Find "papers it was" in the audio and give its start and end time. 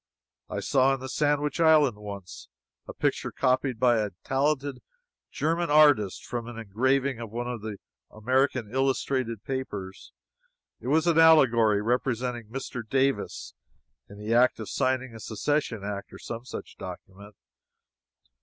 9.43-11.05